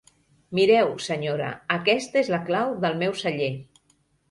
[0.59, 3.53] Mireu, senyora, aquesta és la clau del meu celler.